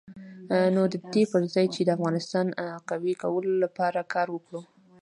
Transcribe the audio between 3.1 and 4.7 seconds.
کولو لپاره کار وکړو.